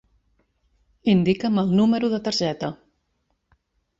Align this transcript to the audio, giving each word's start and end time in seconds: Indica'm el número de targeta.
Indica'm 1.13 1.61
el 1.63 1.69
número 1.81 2.11
de 2.15 2.21
targeta. 2.29 2.71